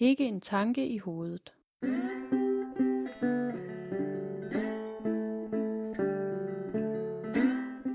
[0.00, 1.52] Ikke en tanke i hovedet.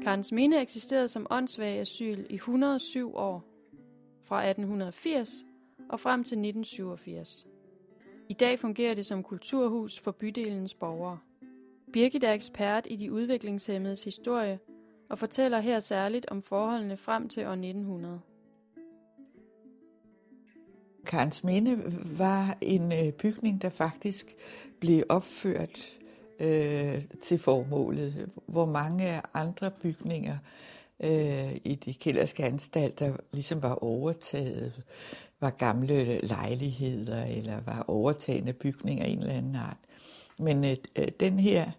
[0.04, 3.44] Karens Mine eksisterede som åndssvag asyl i 107 år,
[4.22, 5.46] fra 1880
[5.90, 7.46] og frem til 1987.
[8.30, 11.20] I dag fungerer det som kulturhus for bydelens borgere.
[11.94, 14.60] Birgit er ekspert i de udviklingshemmedes historie
[15.10, 18.22] og fortæller her særligt om forholdene frem til år 1900.
[21.06, 21.84] Karens Minde
[22.18, 24.26] var en øh, bygning, der faktisk
[24.80, 25.80] blev opført
[26.40, 30.38] øh, til formålet, hvor mange andre bygninger
[31.00, 34.84] øh, i de kælderske anstalter ligesom var overtaget,
[35.40, 39.78] var gamle lejligheder eller var overtagende bygninger af en eller anden art.
[40.40, 41.72] Men øh, øh den her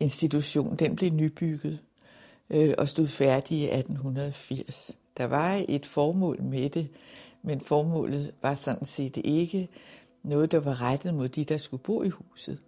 [0.00, 1.78] institution, den blev nybygget
[2.50, 4.96] øh, og stod færdig i 1880.
[5.16, 6.88] Der var et formål med det,
[7.44, 9.68] men formålet var sådan set ikke
[10.22, 12.58] noget, der var rettet mod de, der skulle bo i huset.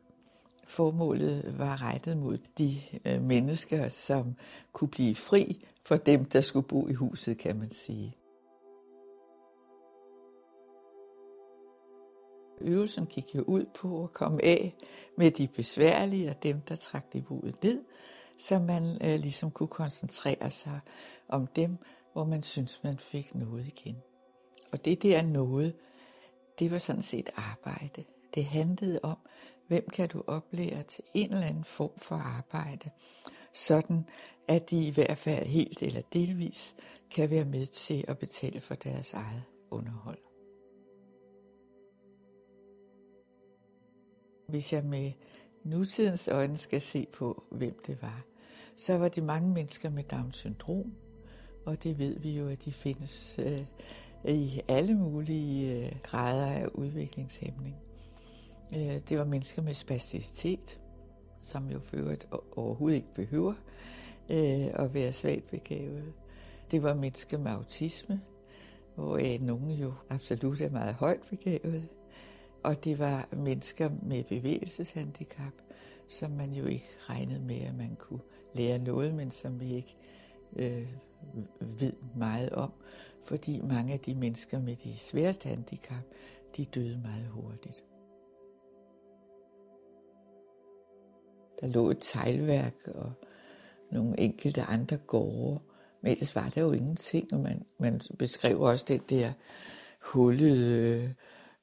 [0.64, 4.34] Formålet var rettet mod de øh, mennesker, som
[4.72, 8.16] kunne blive fri for dem, der skulle bo i huset, kan man sige.
[12.60, 14.74] Øvelsen gik jo ud på at komme af
[15.16, 17.84] med de besværlige og dem, der trak niveauet ned,
[18.38, 20.80] så man øh, ligesom kunne koncentrere sig
[21.28, 21.78] om dem,
[22.12, 23.96] hvor man synes, man fik noget igen.
[24.76, 25.74] Og det der noget,
[26.58, 28.04] det var sådan set arbejde.
[28.34, 29.18] Det handlede om,
[29.68, 32.90] hvem kan du oplære til en eller anden form for arbejde,
[33.54, 34.08] sådan
[34.48, 36.76] at de i hvert fald helt eller delvis
[37.10, 40.18] kan være med til at betale for deres eget underhold.
[44.48, 45.12] Hvis jeg med
[45.64, 48.24] nutidens øjne skal se på, hvem det var,
[48.76, 50.94] så var det mange mennesker med Down-syndrom,
[51.66, 53.66] og det ved vi jo, at de findes øh,
[54.34, 57.76] i alle mulige øh, grader af udviklingshæmning.
[58.76, 60.80] Øh, det var mennesker med spasticitet,
[61.42, 63.54] som jo for øvrigt overhovedet ikke behøver
[64.30, 66.12] øh, at være svagt begavet.
[66.70, 68.20] Det var mennesker med autisme,
[68.94, 71.88] hvor nogen jo absolut er meget højt begavet.
[72.62, 75.52] Og det var mennesker med bevægelseshandicap,
[76.08, 78.20] som man jo ikke regnede med, at man kunne
[78.54, 79.96] lære noget, men som vi ikke
[80.56, 80.88] øh,
[81.60, 82.72] ved meget om,
[83.26, 86.04] fordi mange af de mennesker med de sværeste handicap,
[86.56, 87.84] de døde meget hurtigt.
[91.60, 93.12] Der lå et teglværk og
[93.92, 95.60] nogle enkelte andre gårde,
[96.02, 99.32] men ellers var der jo ingenting, og man, man beskrev også den der
[100.00, 101.14] hullede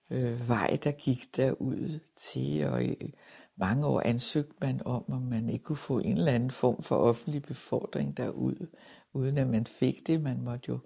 [0.09, 3.13] øh, vej, der gik derud til, og i
[3.56, 6.96] mange år ansøgte man om, om man ikke kunne få en eller anden form for
[6.96, 8.68] offentlig befordring derud,
[9.13, 10.22] uden at man fik det.
[10.22, 10.79] Man måtte jo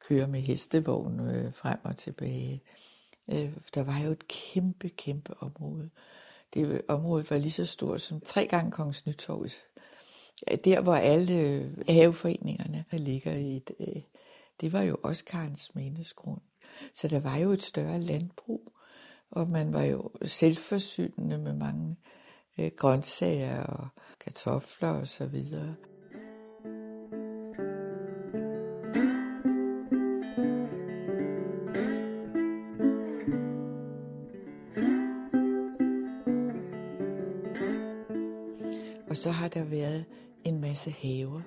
[0.00, 2.62] køre med hestevogn øh, frem og tilbage.
[3.32, 5.90] Øh, der var jo et kæmpe, kæmpe område.
[6.54, 9.46] Det området var lige så stort som tre gange Kongens Nytorv.
[10.64, 14.02] Der, hvor alle øh, haveforeningerne ligger i, et, øh,
[14.60, 16.40] det var jo også Karens Menesgrund.
[16.94, 18.72] Så der var jo et større landbrug,
[19.30, 21.96] og man var jo selvforsynende med mange
[22.58, 23.88] øh, grøntsager og
[24.20, 25.26] kartofler og så
[39.20, 40.04] så har der været
[40.44, 41.40] en masse haver,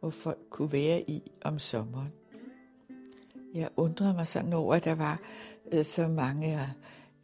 [0.00, 2.12] hvor folk kunne være i om sommeren.
[3.54, 5.20] Jeg undrede mig sådan over, at der var
[5.72, 6.58] øh, så mange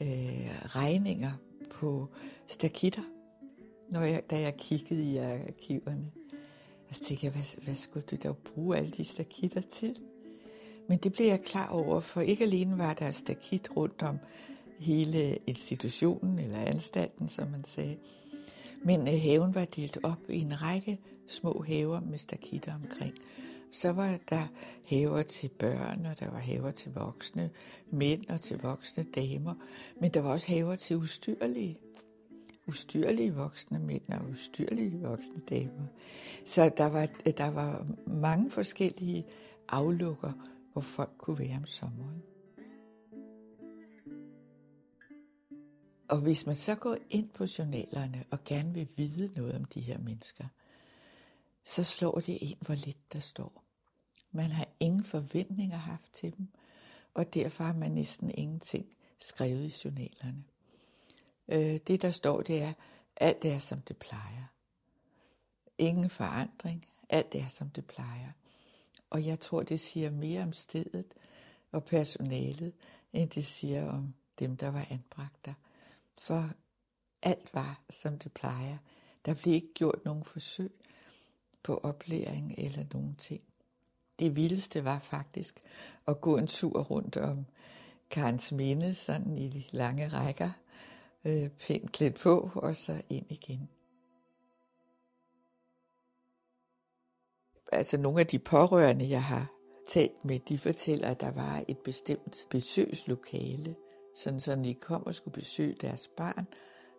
[0.00, 1.32] øh, regninger
[1.70, 2.08] på
[2.46, 3.02] stakitter,
[3.90, 6.10] når jeg, da jeg kiggede i arkiverne.
[6.88, 9.96] Og så tænkte jeg, hvad, hvad skulle du da bruge alle de stakitter til?
[10.88, 14.18] Men det blev jeg klar over, for ikke alene var der stakit rundt om
[14.78, 17.96] hele institutionen eller anstalten, som man sagde,
[18.84, 23.14] men øh, haven var delt op i en række små haver med stakitter omkring.
[23.72, 24.46] Så var der
[24.88, 27.50] haver til børn, og der var haver til voksne
[27.90, 29.54] mænd og til voksne damer.
[30.00, 31.78] Men der var også haver til ustyrlige.
[32.68, 35.86] Ustyrlige voksne mænd og ustyrlige voksne damer.
[36.44, 39.26] Så der var, øh, der var mange forskellige
[39.68, 40.32] aflukker,
[40.72, 42.22] hvor folk kunne være om sommeren.
[46.08, 49.80] Og hvis man så går ind på journalerne og gerne vil vide noget om de
[49.80, 50.44] her mennesker,
[51.64, 53.62] så slår det en, hvor lidt der står.
[54.32, 56.48] Man har ingen forventninger haft til dem,
[57.14, 58.86] og derfor har man næsten ingenting
[59.18, 60.44] skrevet i journalerne.
[61.48, 62.72] Øh, det, der står, det er,
[63.16, 64.44] alt er, som det plejer.
[65.78, 68.32] Ingen forandring, alt er, som det plejer.
[69.10, 71.06] Og jeg tror, det siger mere om stedet
[71.72, 72.72] og personalet,
[73.12, 75.54] end det siger om dem, der var anbragt der.
[76.18, 76.50] For
[77.22, 78.78] alt var, som det plejer.
[79.24, 80.72] Der blev ikke gjort nogen forsøg
[81.62, 83.42] på oplæring eller nogen ting.
[84.18, 85.60] Det vildeste var faktisk
[86.06, 87.46] at gå en tur rundt om
[88.10, 90.50] Karens Minde, sådan i de lange rækker,
[91.24, 93.68] øh, pænt klædt på, og så ind igen.
[97.72, 99.52] Altså nogle af de pårørende, jeg har
[99.88, 103.76] talt med, de fortæller, at der var et bestemt besøgslokale,
[104.16, 106.46] sådan så når de kom og skulle besøge deres barn,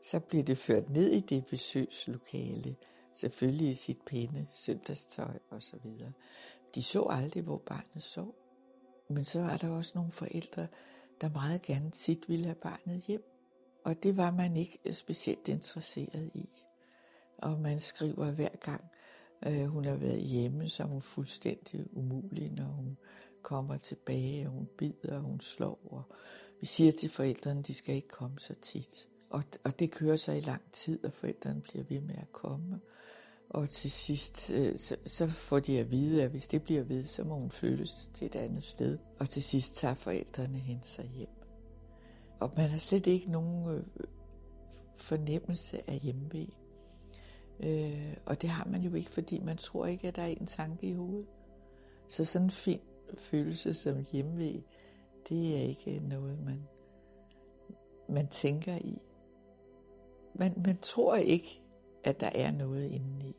[0.03, 2.75] så blev det ført ned i det besøgslokale,
[3.13, 6.11] selvfølgelig i sit pæne søndagstøj og så videre.
[6.75, 8.35] De så aldrig, hvor barnet sov.
[9.09, 10.67] Men så var der også nogle forældre,
[11.21, 13.23] der meget gerne tit ville have barnet hjem.
[13.83, 16.49] Og det var man ikke specielt interesseret i.
[17.37, 18.83] Og man skriver hver gang,
[19.47, 22.97] øh, hun har været hjemme, så er hun fuldstændig umulig, når hun
[23.47, 25.79] kommer tilbage, og hun bider, og hun slår.
[25.91, 26.03] Og
[26.59, 29.07] vi siger til forældrene, at de skal ikke komme så tit.
[29.29, 32.79] Og, og det kører sig i lang tid, og forældrene bliver ved med at komme.
[33.49, 37.03] Og til sidst, øh, så, så får de at vide, at hvis det bliver ved,
[37.03, 38.97] så må hun flyttes til et andet sted.
[39.19, 41.29] Og til sidst tager forældrene hen sig hjem.
[42.39, 43.83] Og man har slet ikke nogen øh,
[44.97, 46.57] fornemmelse af hjemmevæg.
[47.59, 50.45] Øh, og det har man jo ikke, fordi man tror ikke, at der er en
[50.45, 51.27] tanke i hovedet.
[52.09, 52.81] Så sådan en fin
[53.15, 54.63] følelse som hjemmevæg,
[55.29, 56.67] det er ikke noget, man,
[58.09, 59.01] man tænker i.
[60.35, 61.61] Man, man tror ikke,
[62.03, 63.35] at der er noget indeni.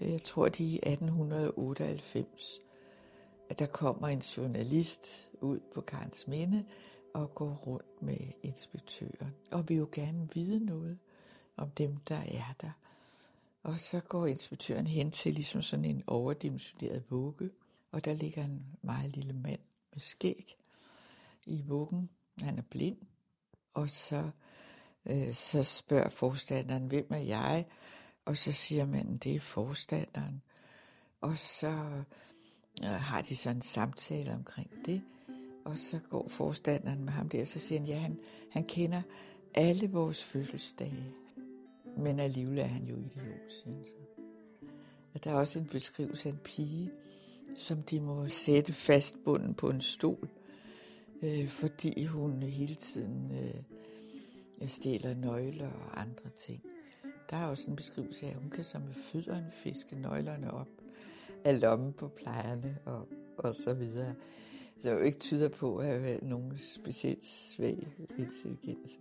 [0.00, 2.60] Jeg tror, det er i 1898,
[3.50, 6.64] at der kommer en journalist ud på Karens Minde
[7.14, 9.34] og går rundt med inspektøren.
[9.52, 10.98] Og vil jo gerne vide noget
[11.56, 12.70] om dem, der er der.
[13.62, 17.50] Og så går inspektøren hen til ligesom sådan en overdimensioneret vugge,
[17.92, 19.60] og der ligger en meget lille mand
[19.92, 20.56] med skæg
[21.46, 22.10] i vuggen.
[22.40, 22.96] Han er blind.
[23.74, 24.30] Og så,
[25.06, 27.66] øh, så spørger forstanderen, hvem er jeg?
[28.24, 30.42] Og så siger man, det er forstanderen.
[31.20, 32.02] Og så
[32.82, 35.02] øh, har de sådan en samtale omkring det.
[35.64, 38.18] Og så går forstanderen med ham der, og så siger han, ja, han,
[38.50, 39.02] han kender
[39.54, 41.14] alle vores fødselsdage.
[41.96, 44.24] Men alligevel er han jo idiot, synes jeg.
[45.14, 46.90] Og der er også en beskrivelse af en pige,
[47.56, 50.28] som de må sætte fastbunden på en stol,
[51.22, 56.62] øh, fordi hun hele tiden øh, stjæler nøgler og andre ting.
[57.30, 60.68] Der er også en beskrivelse af, at hun kan som med fødderne fiske nøglerne op
[61.44, 63.08] af lommen på plejerne og,
[63.38, 64.14] og så videre.
[64.82, 67.88] Så jo ikke tyder på at have nogen specielt svag
[68.18, 69.00] intelligens.